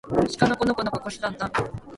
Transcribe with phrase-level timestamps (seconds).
[0.27, 1.51] しかのこのこのここしたんたん